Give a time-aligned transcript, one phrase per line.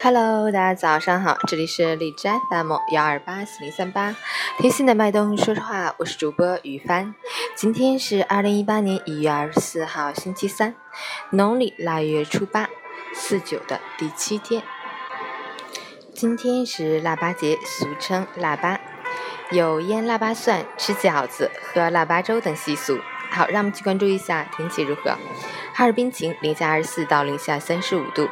[0.00, 4.14] Hello，大家早上好，这里是荔枝 FM 幺二八四零三八，
[4.60, 7.16] 贴心的脉动，说实话，我是主播雨帆。
[7.56, 10.76] 今天是二零一八年一月二十四号，星期三，
[11.30, 12.68] 农历腊月初八，
[13.12, 14.62] 四九的第七天。
[16.14, 18.78] 今天是腊八节，俗称腊八，
[19.50, 23.00] 有腌腊八蒜、吃饺子、喝腊八粥等习俗。
[23.30, 25.16] 好，让我们去关注一下天气如何。
[25.74, 28.28] 哈尔滨晴，零下二十四到零下三十五度。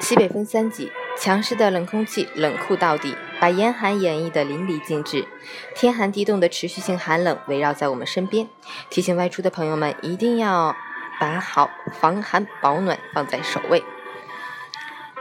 [0.00, 5.26] 西北风三级，强势的冷空气冷酷到底，把严寒演绎的淋漓尽致。
[5.74, 8.48] 天寒地冻的持续性寒冷围绕在我们身边，
[8.90, 10.76] 提醒外出的朋友们一定要
[11.18, 13.82] 把好防寒保暖放在首位，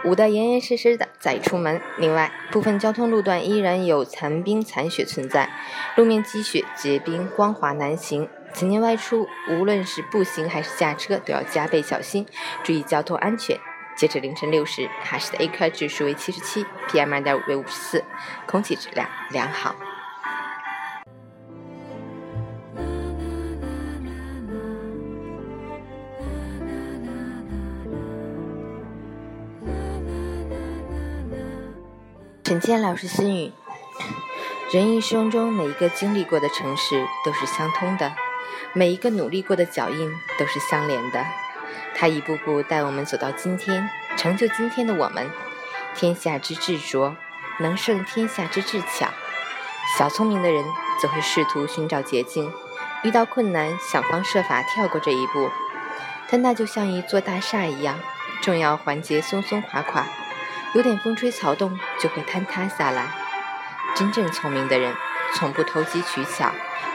[0.03, 1.79] 捂得严严实实的再出门。
[1.97, 5.49] 另外，部分交通路段依然有残冰残雪存在，
[5.95, 8.27] 路面积雪结冰，光滑难行。
[8.51, 12.25] 今年外出，无论是步行还是驾车，都要加倍小心，
[12.63, 13.57] 注意交通安全。
[13.95, 18.03] 截至凌晨六时，哈市的 AQI 指数为七十七，PM 二点五为五十四，
[18.45, 19.75] 空气质量良好。
[32.43, 33.51] 陈建老师心语：
[34.71, 38.13] 人一生中每一个经历过的城市都是相通的，
[38.73, 41.25] 每一个努力过的脚印都是相连的。
[41.95, 45.29] 他一步步带我们走到今天，成就今天的我们。
[45.95, 47.15] 天下之智拙，
[47.59, 49.09] 能胜天下之智巧。
[49.97, 50.65] 小聪明的人
[50.99, 52.51] 则会试图寻找捷径，
[53.03, 55.51] 遇到困难想方设法跳过这一步。
[56.29, 57.99] 但那就像一座大厦一样，
[58.41, 60.07] 重要环节松松垮垮，
[60.73, 63.07] 有点风吹草动就会坍塌下来。
[63.93, 64.95] 真正聪明的人，
[65.35, 66.51] 从不投机取巧，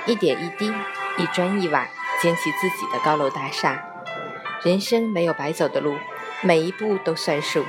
[0.07, 0.75] 一点一滴，
[1.19, 1.87] 一砖一瓦，
[2.21, 3.85] 建起自己的高楼大厦。
[4.65, 5.95] 人生没有白走的路，
[6.43, 7.65] 每一步都算数，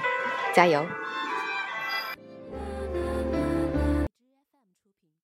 [0.56, 0.86] 加油！